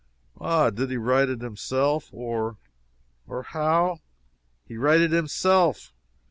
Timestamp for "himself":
1.43-2.09, 5.11-5.93